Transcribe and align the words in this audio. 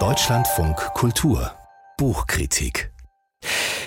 Deutschlandfunk 0.00 0.76
Kultur. 0.94 1.52
Buchkritik. 1.96 2.90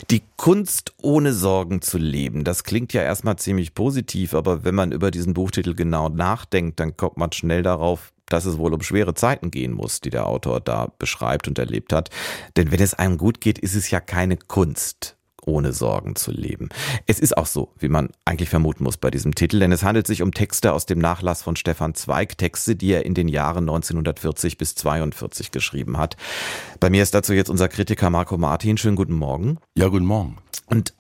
Die 0.10 0.22
Kunst 0.38 0.94
ohne 1.02 1.34
Sorgen 1.34 1.82
zu 1.82 1.98
leben, 1.98 2.46
das 2.46 2.64
klingt 2.64 2.94
ja 2.94 3.02
erstmal 3.02 3.36
ziemlich 3.36 3.74
positiv, 3.74 4.34
aber 4.34 4.64
wenn 4.64 4.76
man 4.76 4.94
über 4.94 5.12
diesen 5.12 5.34
Buchtitel 5.34 5.76
genau 5.76 6.08
nachdenkt, 6.08 6.80
dann 6.80 6.96
kommt 6.96 7.18
man 7.18 7.34
schnell 7.34 7.64
darauf, 7.64 8.14
dass 8.28 8.46
es 8.46 8.58
wohl 8.58 8.74
um 8.74 8.82
schwere 8.82 9.14
Zeiten 9.14 9.52
gehen 9.52 9.74
muss, 9.74 10.00
die 10.00 10.10
der 10.10 10.26
Autor 10.26 10.62
da 10.62 10.90
beschreibt 10.98 11.50
und 11.50 11.60
erlebt 11.60 11.92
hat. 11.92 12.10
Denn 12.56 12.72
wenn 12.72 12.82
es 12.82 12.94
einem 12.94 13.18
gut 13.18 13.42
geht, 13.42 13.60
ist 13.60 13.76
es 13.76 13.92
ja 13.92 14.00
keine 14.00 14.38
Kunst 14.38 15.17
ohne 15.48 15.74
Sorgen 15.74 16.16
zu 16.16 16.32
leben. 16.32 16.70
Es 17.06 17.20
ist 17.20 17.38
auch 17.38 17.48
so, 17.48 17.74
wie 17.80 17.88
man 17.88 18.10
eigentlich 18.26 18.50
vermuten 18.50 18.84
muss 18.84 18.98
bei 18.98 19.10
diesem 19.10 19.34
Titel, 19.34 19.60
denn 19.60 19.72
es 19.72 19.84
handelt 19.84 20.08
sich 20.08 20.22
um 20.22 20.34
Texte 20.34 20.74
aus 20.74 20.86
dem 20.86 21.00
Nachlass 21.00 21.42
von 21.42 21.56
Stefan 21.56 21.96
Zweig, 21.96 22.38
Texte, 22.38 22.76
die 22.76 22.92
er 22.92 23.06
in 23.06 23.14
den 23.14 23.28
Jahren 23.28 23.64
1940 23.64 24.58
bis 24.58 24.76
42 24.76 25.52
geschrieben 25.52 25.98
hat. 25.98 26.18
Bei 26.80 26.90
mir 26.90 27.04
ist 27.04 27.14
dazu 27.14 27.34
jetzt 27.34 27.50
unser 27.50 27.68
Kritiker 27.68 28.10
Marco 28.10 28.38
Martin. 28.38 28.78
Schönen 28.78 28.96
guten 28.96 29.16
Morgen. 29.16 29.58
Ja, 29.76 29.88
guten 29.88 30.06
Morgen. 30.06 30.38
Und 30.68 30.94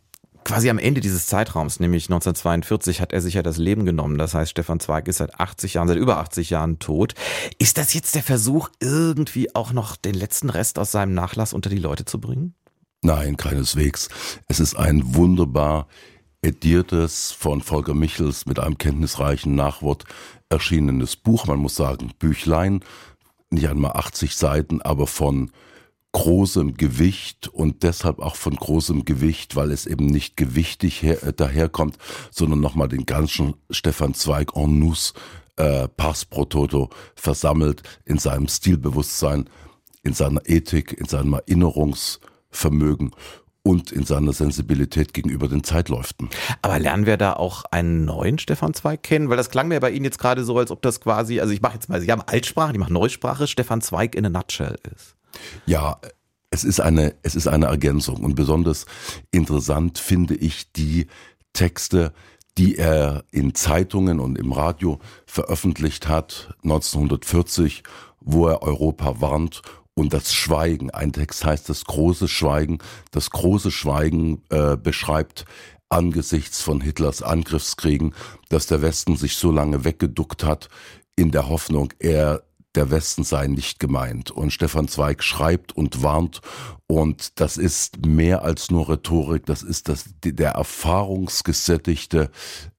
quasi 0.47 0.69
am 0.69 0.79
Ende 0.79 1.01
dieses 1.01 1.27
Zeitraums, 1.27 1.81
nämlich 1.81 2.05
1942, 2.05 3.01
hat 3.01 3.11
er 3.11 3.19
sich 3.19 3.33
ja 3.33 3.43
das 3.43 3.57
Leben 3.57 3.85
genommen. 3.85 4.17
Das 4.17 4.33
heißt, 4.33 4.51
Stefan 4.51 4.79
Zweig 4.79 5.09
ist 5.09 5.17
seit 5.17 5.37
80 5.39 5.73
Jahren, 5.73 5.89
seit 5.89 5.97
über 5.97 6.17
80 6.17 6.49
Jahren 6.49 6.79
tot. 6.79 7.15
Ist 7.59 7.77
das 7.77 7.93
jetzt 7.93 8.15
der 8.15 8.23
Versuch, 8.23 8.69
irgendwie 8.79 9.53
auch 9.55 9.73
noch 9.73 9.97
den 9.97 10.13
letzten 10.13 10.49
Rest 10.49 10.79
aus 10.79 10.91
seinem 10.91 11.13
Nachlass 11.13 11.51
unter 11.51 11.69
die 11.69 11.77
Leute 11.77 12.05
zu 12.05 12.21
bringen? 12.21 12.55
Nein, 13.03 13.37
keineswegs. 13.37 14.09
Es 14.47 14.59
ist 14.59 14.75
ein 14.75 15.15
wunderbar 15.15 15.87
ediertes, 16.41 17.31
von 17.31 17.61
Volker 17.61 17.93
Michels 17.93 18.45
mit 18.45 18.59
einem 18.59 18.77
kenntnisreichen 18.77 19.55
Nachwort 19.55 20.05
erschienenes 20.49 21.15
Buch. 21.15 21.45
Man 21.45 21.59
muss 21.59 21.75
sagen, 21.75 22.11
Büchlein, 22.17 22.83
nicht 23.49 23.67
einmal 23.67 23.91
80 23.91 24.35
Seiten, 24.35 24.81
aber 24.81 25.07
von 25.07 25.51
großem 26.13 26.75
Gewicht 26.75 27.47
und 27.47 27.83
deshalb 27.83 28.19
auch 28.19 28.35
von 28.35 28.55
großem 28.55 29.05
Gewicht, 29.05 29.55
weil 29.55 29.71
es 29.71 29.85
eben 29.85 30.07
nicht 30.07 30.35
gewichtig 30.35 31.03
her, 31.03 31.21
äh, 31.23 31.33
daherkommt, 31.33 31.97
sondern 32.31 32.59
nochmal 32.59 32.87
den 32.87 33.05
ganzen 33.05 33.53
Stefan 33.69 34.15
Zweig 34.15 34.55
en 34.55 34.79
nous 34.79 35.13
äh, 35.57 35.87
Pass 35.87 36.25
pro 36.25 36.45
Toto 36.45 36.89
versammelt 37.15 37.83
in 38.05 38.17
seinem 38.17 38.47
Stilbewusstsein, 38.47 39.49
in 40.01 40.13
seiner 40.13 40.41
Ethik, 40.45 40.93
in 40.93 41.05
seinem 41.05 41.35
Erinnerungs- 41.35 42.19
Vermögen 42.49 43.11
und 43.67 43.91
in 43.91 44.05
seiner 44.05 44.31
Sensibilität 44.31 45.13
gegenüber 45.13 45.49
den 45.49 45.63
Zeitläuften. 45.63 46.29
Aber 46.61 46.79
lernen 46.79 47.05
wir 47.05 47.17
da 47.17 47.33
auch 47.33 47.65
einen 47.65 48.05
neuen 48.05 48.39
Stefan 48.39 48.73
Zweig 48.73 49.03
kennen? 49.03 49.29
Weil 49.29 49.35
das 49.35 49.49
klang 49.49 49.67
mir 49.67 49.81
bei 49.81 49.91
Ihnen 49.91 50.05
jetzt 50.05 50.19
gerade 50.19 50.45
so, 50.45 50.57
als 50.57 50.71
ob 50.71 50.81
das 50.81 51.01
quasi, 51.01 51.41
also 51.41 51.51
ich 51.51 51.61
mache 51.61 51.73
jetzt 51.73 51.89
mal, 51.89 51.99
Sie 51.99 52.11
haben 52.11 52.21
Altsprache, 52.21 52.71
ich 52.71 52.77
mache 52.77 52.93
Neusprache, 52.93 53.45
Stefan 53.45 53.81
Zweig 53.81 54.15
in 54.15 54.25
a 54.25 54.29
nutshell 54.29 54.77
ist. 54.95 55.15
Ja, 55.65 55.99
es 56.49 56.63
ist 56.63 56.79
eine, 56.79 57.15
es 57.23 57.35
ist 57.35 57.47
eine 57.47 57.65
Ergänzung 57.65 58.23
und 58.23 58.35
besonders 58.35 58.85
interessant 59.31 59.99
finde 59.99 60.35
ich 60.35 60.71
die 60.71 61.07
Texte, 61.51 62.13
die 62.57 62.77
er 62.77 63.25
in 63.31 63.53
Zeitungen 63.53 64.21
und 64.21 64.37
im 64.37 64.53
Radio 64.53 64.99
veröffentlicht 65.25 66.07
hat, 66.07 66.55
1940, 66.63 67.83
wo 68.21 68.47
er 68.47 68.61
Europa 68.61 69.19
warnt 69.19 69.61
und 69.97 70.13
das 70.13 70.31
Schweigen. 70.31 70.91
Ein 70.91 71.11
Text 71.11 71.43
heißt 71.43 71.67
das 71.69 71.85
große 71.85 72.27
Schweigen. 72.27 72.77
Das 73.11 73.31
große 73.31 73.71
Schweigen 73.71 74.43
äh, 74.49 74.77
beschreibt 74.77 75.45
angesichts 75.89 76.61
von 76.61 76.81
Hitlers 76.81 77.23
Angriffskriegen, 77.23 78.13
dass 78.49 78.67
der 78.67 78.83
Westen 78.83 79.15
sich 79.15 79.37
so 79.37 79.51
lange 79.51 79.85
weggeduckt 79.85 80.43
hat, 80.43 80.69
in 81.15 81.31
der 81.31 81.49
Hoffnung, 81.49 81.93
er 81.97 82.43
der 82.75 82.91
Westen 82.91 83.23
sei 83.23 83.47
nicht 83.47 83.79
gemeint. 83.79 84.29
Und 84.29 84.53
Stefan 84.53 84.87
Zweig 84.87 85.23
schreibt 85.23 85.75
und 85.75 86.03
warnt. 86.03 86.41
Und 86.85 87.39
das 87.39 87.57
ist 87.57 88.05
mehr 88.05 88.43
als 88.43 88.69
nur 88.69 88.87
Rhetorik. 88.89 89.47
Das 89.47 89.63
ist 89.63 89.89
das, 89.89 90.05
der 90.23 90.51
erfahrungsgesättigte 90.51 92.29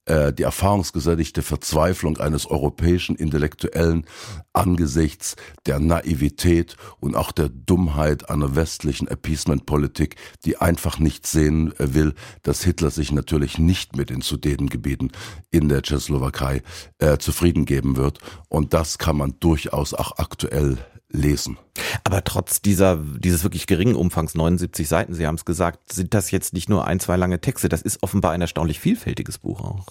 äh, 0.08 0.32
die 0.32 0.42
erfahrungsgesättigte 0.42 1.42
Verzweiflung 1.42 2.16
eines 2.18 2.46
europäischen 2.46 3.14
Intellektuellen 3.14 4.06
angesichts 4.52 5.36
der 5.66 5.78
Naivität 5.78 6.76
und 6.98 7.14
auch 7.14 7.30
der 7.30 7.48
Dummheit 7.48 8.30
einer 8.30 8.56
westlichen 8.56 9.06
Appeasement-Politik, 9.06 10.16
die 10.44 10.56
einfach 10.56 10.98
nicht 10.98 11.26
sehen 11.26 11.72
äh, 11.78 11.94
will, 11.94 12.14
dass 12.42 12.64
Hitler 12.64 12.90
sich 12.90 13.12
natürlich 13.12 13.58
nicht 13.58 13.96
mit 13.96 14.10
den 14.10 14.22
Sudetengebieten 14.22 15.12
in 15.50 15.68
der 15.68 15.82
Tschechoslowakei 15.82 16.62
äh, 16.98 17.18
zufrieden 17.18 17.66
geben 17.66 17.96
wird. 17.96 18.18
Und 18.48 18.72
das 18.72 18.98
kann 18.98 19.16
man 19.16 19.34
durchaus 19.40 19.92
auch 19.94 20.18
aktuell 20.18 20.78
lesen. 21.10 21.58
Aber 22.04 22.22
trotz 22.22 22.60
dieser, 22.60 22.96
dieses 22.96 23.42
wirklich 23.42 23.66
geringen 23.66 23.94
Umfangs, 23.94 24.34
79 24.34 24.86
Seiten, 24.86 25.14
Sie 25.14 25.26
haben 25.26 25.36
es 25.36 25.44
gesagt, 25.44 25.92
sind 25.92 26.12
das 26.14 26.30
jetzt 26.30 26.52
nicht 26.52 26.68
nur 26.68 26.86
ein, 26.86 27.00
zwei 27.00 27.16
lange 27.16 27.40
Texte. 27.40 27.68
Das 27.68 27.82
ist 27.82 28.02
offenbar 28.02 28.32
ein 28.32 28.40
erstaunlich 28.40 28.78
vielfältiges 28.78 29.38
Buch 29.38 29.60
auch. 29.62 29.86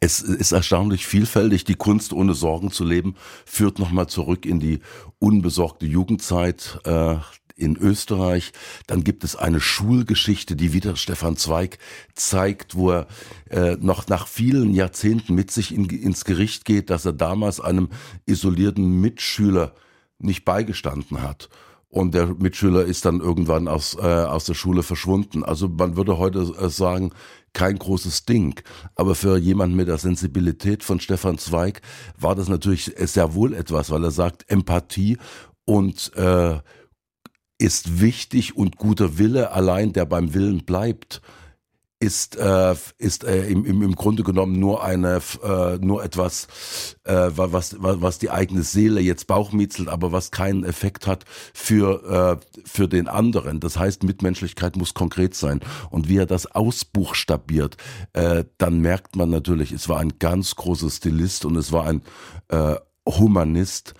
Es 0.00 0.20
ist 0.20 0.52
erstaunlich 0.52 1.06
vielfältig. 1.06 1.64
Die 1.64 1.74
Kunst 1.74 2.12
ohne 2.12 2.34
Sorgen 2.34 2.70
zu 2.70 2.84
leben 2.84 3.14
führt 3.44 3.78
nochmal 3.78 4.08
zurück 4.08 4.44
in 4.44 4.60
die 4.60 4.80
unbesorgte 5.18 5.86
Jugendzeit. 5.86 6.80
Äh, 6.84 7.16
in 7.58 7.76
Österreich. 7.78 8.52
Dann 8.86 9.02
gibt 9.02 9.24
es 9.24 9.34
eine 9.34 9.60
Schulgeschichte, 9.60 10.56
die 10.56 10.74
wieder 10.74 10.94
Stefan 10.94 11.38
Zweig 11.38 11.78
zeigt, 12.14 12.74
wo 12.76 12.90
er 12.90 13.06
äh, 13.48 13.76
noch 13.80 14.08
nach 14.08 14.26
vielen 14.28 14.74
Jahrzehnten 14.74 15.34
mit 15.34 15.50
sich 15.50 15.74
in, 15.74 15.88
ins 15.88 16.26
Gericht 16.26 16.66
geht, 16.66 16.90
dass 16.90 17.06
er 17.06 17.14
damals 17.14 17.58
einem 17.60 17.88
isolierten 18.26 19.00
Mitschüler 19.00 19.72
nicht 20.18 20.44
beigestanden 20.44 21.22
hat. 21.22 21.48
Und 21.88 22.14
der 22.14 22.26
Mitschüler 22.26 22.84
ist 22.84 23.04
dann 23.04 23.20
irgendwann 23.20 23.68
aus, 23.68 23.94
äh, 23.94 24.00
aus 24.00 24.44
der 24.44 24.54
Schule 24.54 24.82
verschwunden. 24.82 25.44
Also 25.44 25.68
man 25.68 25.96
würde 25.96 26.18
heute 26.18 26.40
äh, 26.60 26.68
sagen, 26.68 27.12
kein 27.52 27.78
großes 27.78 28.26
Ding. 28.26 28.60
Aber 28.96 29.14
für 29.14 29.38
jemanden 29.38 29.76
mit 29.76 29.88
der 29.88 29.98
Sensibilität 29.98 30.82
von 30.82 31.00
Stefan 31.00 31.38
Zweig 31.38 31.80
war 32.18 32.34
das 32.34 32.48
natürlich 32.48 32.92
sehr 32.98 33.34
wohl 33.34 33.54
etwas, 33.54 33.90
weil 33.90 34.04
er 34.04 34.10
sagt, 34.10 34.50
Empathie 34.50 35.16
und 35.64 36.14
äh, 36.16 36.58
ist 37.58 38.00
wichtig 38.00 38.56
und 38.56 38.76
guter 38.76 39.16
Wille 39.16 39.52
allein, 39.52 39.92
der 39.92 40.04
beim 40.04 40.34
Willen 40.34 40.64
bleibt, 40.64 41.22
ist 41.98 42.36
äh, 42.36 42.74
ist 42.98 43.24
äh, 43.24 43.46
im, 43.46 43.64
im, 43.64 43.82
im 43.82 43.94
Grunde 43.96 44.22
genommen 44.22 44.60
nur 44.60 44.84
eine 44.84 45.20
äh, 45.42 45.78
nur 45.78 46.04
etwas 46.04 46.46
äh, 47.04 47.30
was 47.34 47.76
was 47.78 48.18
die 48.18 48.30
eigene 48.30 48.62
Seele 48.62 49.00
jetzt 49.00 49.26
bauchmietzelt, 49.26 49.88
aber 49.88 50.12
was 50.12 50.30
keinen 50.30 50.64
Effekt 50.64 51.06
hat 51.06 51.24
für 51.54 52.40
äh, 52.42 52.60
für 52.66 52.86
den 52.86 53.08
anderen. 53.08 53.60
Das 53.60 53.78
heißt, 53.78 54.02
Mitmenschlichkeit 54.02 54.76
muss 54.76 54.92
konkret 54.92 55.34
sein 55.34 55.60
und 55.90 56.08
wie 56.08 56.18
er 56.18 56.26
das 56.26 56.46
ausbuchstabiert, 56.46 57.78
äh, 58.12 58.44
dann 58.58 58.80
merkt 58.80 59.16
man 59.16 59.30
natürlich, 59.30 59.72
es 59.72 59.88
war 59.88 59.98
ein 59.98 60.18
ganz 60.18 60.54
großer 60.54 60.90
Stilist 60.90 61.46
und 61.46 61.56
es 61.56 61.72
war 61.72 61.86
ein 61.86 62.02
äh, 62.48 62.74
Humanist 63.06 63.94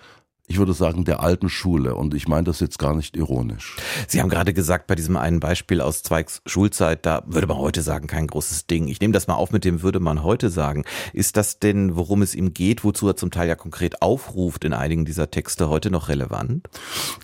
ich 0.49 0.57
würde 0.59 0.73
sagen, 0.73 1.03
der 1.03 1.19
alten 1.19 1.49
Schule. 1.49 1.95
Und 1.95 2.13
ich 2.13 2.29
meine 2.29 2.45
das 2.45 2.61
jetzt 2.61 2.79
gar 2.79 2.95
nicht 2.95 3.17
ironisch. 3.17 3.75
Sie 4.07 4.21
haben 4.21 4.29
gerade 4.29 4.53
gesagt, 4.53 4.87
bei 4.87 4.95
diesem 4.95 5.17
einen 5.17 5.41
Beispiel 5.41 5.81
aus 5.81 6.03
Zweigs 6.03 6.41
Schulzeit, 6.45 7.05
da 7.05 7.23
würde 7.25 7.47
man 7.47 7.57
heute 7.57 7.81
sagen, 7.81 8.07
kein 8.07 8.27
großes 8.27 8.65
Ding. 8.65 8.87
Ich 8.87 9.01
nehme 9.01 9.11
das 9.11 9.27
mal 9.27 9.35
auf 9.35 9.51
mit 9.51 9.65
dem 9.65 9.81
würde 9.81 9.99
man 9.99 10.23
heute 10.23 10.49
sagen. 10.49 10.85
Ist 11.11 11.35
das 11.35 11.59
denn, 11.59 11.97
worum 11.97 12.21
es 12.21 12.33
ihm 12.33 12.53
geht, 12.53 12.85
wozu 12.85 13.09
er 13.09 13.17
zum 13.17 13.29
Teil 13.29 13.49
ja 13.49 13.55
konkret 13.55 14.01
aufruft 14.01 14.63
in 14.63 14.71
einigen 14.71 15.03
dieser 15.03 15.29
Texte 15.29 15.67
heute 15.67 15.91
noch 15.91 16.07
relevant? 16.07 16.67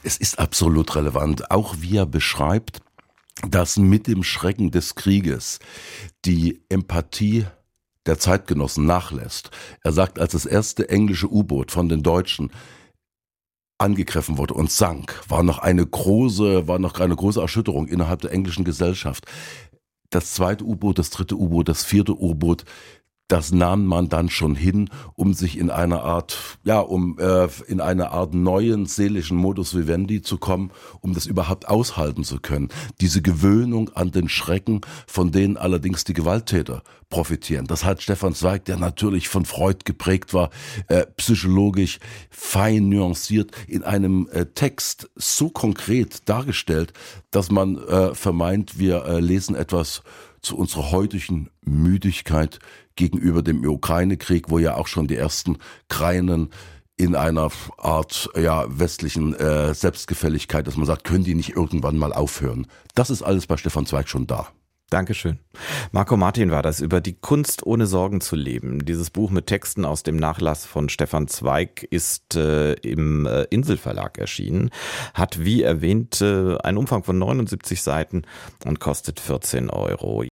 Es 0.03 0.17
ist 0.17 0.37
absolut 0.37 0.93
relevant. 0.97 1.49
Auch 1.49 1.75
wie 1.79 1.95
er 1.95 2.05
beschreibt, 2.05 2.81
dass 3.47 3.77
mit 3.77 4.07
dem 4.07 4.23
Schrecken 4.23 4.69
des 4.69 4.95
Krieges 4.95 5.59
die 6.25 6.61
Empathie 6.67 7.45
der 8.05 8.19
Zeitgenossen 8.19 8.85
nachlässt. 8.85 9.49
Er 9.81 9.93
sagt, 9.93 10.19
als 10.19 10.33
das 10.33 10.45
erste 10.45 10.89
englische 10.89 11.31
U-Boot 11.31 11.71
von 11.71 11.87
den 11.87 12.03
Deutschen 12.03 12.51
angegriffen 13.83 14.37
wurde 14.37 14.53
und 14.53 14.71
sank, 14.71 15.21
war 15.27 15.43
noch 15.43 15.59
eine 15.59 15.85
große, 15.85 16.67
war 16.67 16.79
noch 16.79 16.99
eine 16.99 17.15
große 17.15 17.41
Erschütterung 17.41 17.87
innerhalb 17.87 18.21
der 18.21 18.31
englischen 18.31 18.63
Gesellschaft. 18.63 19.25
Das 20.09 20.33
zweite 20.33 20.63
U-Boot, 20.63 20.97
das 20.99 21.09
dritte 21.09 21.35
U-Boot, 21.35 21.67
das 21.67 21.83
vierte 21.83 22.13
U-Boot, 22.17 22.63
das 23.33 23.51
nahm 23.51 23.87
man 23.87 24.09
dann 24.09 24.29
schon 24.29 24.53
hin, 24.53 24.91
um 25.15 25.33
sich 25.33 25.57
in 25.57 25.71
einer 25.71 26.03
Art, 26.03 26.37
ja, 26.63 26.79
um 26.79 27.17
äh, 27.17 27.47
in 27.65 27.81
einer 27.81 28.11
Art 28.11 28.35
neuen 28.35 28.85
seelischen 28.85 29.37
Modus 29.37 29.75
vivendi 29.75 30.21
zu 30.21 30.37
kommen, 30.37 30.69
um 31.01 31.15
das 31.15 31.25
überhaupt 31.25 31.67
aushalten 31.67 32.23
zu 32.23 32.39
können. 32.39 32.69
Diese 33.01 33.23
Gewöhnung 33.23 33.89
an 33.95 34.11
den 34.11 34.29
Schrecken, 34.29 34.81
von 35.07 35.31
denen 35.31 35.57
allerdings 35.57 36.03
die 36.03 36.13
Gewalttäter 36.13 36.83
profitieren. 37.09 37.65
Das 37.65 37.83
hat 37.83 38.03
Stefan 38.03 38.35
Zweig, 38.35 38.65
der 38.65 38.77
natürlich 38.77 39.29
von 39.29 39.45
Freud 39.45 39.79
geprägt 39.83 40.35
war, 40.35 40.51
äh, 40.87 41.07
psychologisch 41.17 41.97
fein 42.29 42.87
nuanciert 42.87 43.49
in 43.67 43.81
einem 43.81 44.29
äh, 44.31 44.45
Text 44.45 45.09
so 45.15 45.49
konkret 45.49 46.29
dargestellt, 46.29 46.93
dass 47.31 47.49
man 47.49 47.77
äh, 47.77 48.13
vermeint, 48.13 48.77
wir 48.77 49.05
äh, 49.05 49.19
lesen 49.19 49.55
etwas 49.55 50.03
zu 50.43 50.57
unserer 50.57 50.91
heutigen 50.91 51.49
Müdigkeit 51.61 52.59
gegenüber 52.95 53.41
dem 53.41 53.65
Ukraine-Krieg, 53.65 54.49
wo 54.49 54.59
ja 54.59 54.75
auch 54.75 54.87
schon 54.87 55.07
die 55.07 55.15
ersten 55.15 55.57
Kreinen 55.89 56.49
in 56.95 57.15
einer 57.15 57.49
Art 57.77 58.29
ja, 58.39 58.65
westlichen 58.67 59.33
äh, 59.33 59.73
Selbstgefälligkeit, 59.73 60.67
dass 60.67 60.77
man 60.77 60.85
sagt, 60.85 61.05
können 61.05 61.23
die 61.23 61.33
nicht 61.33 61.55
irgendwann 61.55 61.97
mal 61.97 62.13
aufhören? 62.13 62.67
Das 62.93 63.09
ist 63.09 63.23
alles 63.23 63.47
bei 63.47 63.57
Stefan 63.57 63.87
Zweig 63.87 64.07
schon 64.07 64.27
da. 64.27 64.49
Dankeschön. 64.93 65.39
Marco 65.91 66.17
Martin 66.17 66.51
war 66.51 66.61
das 66.61 66.79
über 66.79 67.01
die 67.01 67.13
Kunst 67.13 67.65
ohne 67.65 67.87
Sorgen 67.87 68.21
zu 68.21 68.35
leben. 68.35 68.85
Dieses 68.85 69.09
Buch 69.09 69.31
mit 69.31 69.47
Texten 69.47 69.85
aus 69.85 70.03
dem 70.03 70.17
Nachlass 70.17 70.67
von 70.67 70.87
Stefan 70.87 71.27
Zweig 71.27 71.81
ist 71.89 72.35
äh, 72.35 72.73
im 72.73 73.25
äh, 73.25 73.45
Inselverlag 73.45 74.19
erschienen, 74.19 74.69
hat 75.15 75.43
wie 75.43 75.63
erwähnt 75.63 76.21
äh, 76.21 76.57
einen 76.57 76.77
Umfang 76.77 77.03
von 77.03 77.17
79 77.17 77.81
Seiten 77.81 78.21
und 78.65 78.79
kostet 78.79 79.19
14 79.19 79.71
Euro. 79.71 80.25